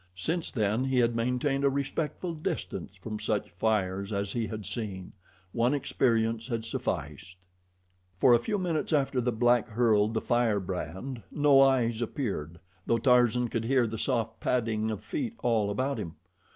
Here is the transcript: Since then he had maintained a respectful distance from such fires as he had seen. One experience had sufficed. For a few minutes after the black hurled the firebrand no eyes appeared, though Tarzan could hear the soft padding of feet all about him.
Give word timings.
Since 0.15 0.49
then 0.49 0.85
he 0.85 0.97
had 0.97 1.15
maintained 1.15 1.63
a 1.63 1.69
respectful 1.69 2.33
distance 2.33 2.95
from 2.95 3.19
such 3.19 3.51
fires 3.51 4.11
as 4.11 4.33
he 4.33 4.47
had 4.47 4.65
seen. 4.65 5.11
One 5.51 5.75
experience 5.75 6.47
had 6.47 6.65
sufficed. 6.65 7.37
For 8.17 8.33
a 8.33 8.39
few 8.39 8.57
minutes 8.57 8.93
after 8.93 9.21
the 9.21 9.31
black 9.31 9.67
hurled 9.67 10.15
the 10.15 10.19
firebrand 10.21 11.21
no 11.29 11.61
eyes 11.61 12.01
appeared, 12.01 12.57
though 12.87 12.97
Tarzan 12.97 13.47
could 13.49 13.65
hear 13.65 13.85
the 13.85 13.99
soft 13.99 14.39
padding 14.39 14.89
of 14.89 15.03
feet 15.03 15.35
all 15.43 15.69
about 15.69 15.99
him. 15.99 16.15